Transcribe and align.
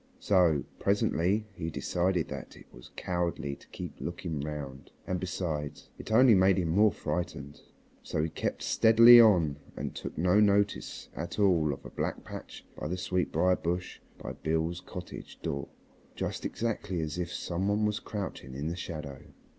So 0.17 0.63
presently 0.79 1.45
he 1.53 1.69
decided 1.69 2.27
that 2.29 2.57
it 2.57 2.65
was 2.73 2.89
cowardly 2.95 3.55
to 3.55 3.67
keep 3.67 4.01
looking 4.01 4.39
round, 4.39 4.89
and 5.05 5.19
besides, 5.19 5.89
it 5.99 6.11
only 6.11 6.33
made 6.33 6.57
him 6.57 6.69
more 6.69 6.91
frightened. 6.91 7.61
So 8.01 8.23
he 8.23 8.29
kept 8.29 8.63
steadily 8.63 9.21
on 9.21 9.57
and 9.77 9.93
took 9.93 10.17
no 10.17 10.39
notice 10.39 11.07
at 11.15 11.37
all 11.37 11.71
of 11.71 11.85
a 11.85 11.91
black 11.91 12.23
patch 12.23 12.65
by 12.75 12.87
the 12.87 12.97
sweetbrier 12.97 13.57
bush 13.57 13.99
by 14.17 14.31
Beale's 14.33 14.79
cottage 14.81 15.39
door 15.43 15.67
just 16.15 16.45
exactly 16.47 16.99
as 16.99 17.19
if 17.19 17.31
some 17.31 17.67
one 17.67 17.85
was 17.85 17.99
crouching 17.99 18.55
in 18.55 18.69
the 18.69 18.75
shadow. 18.75 19.21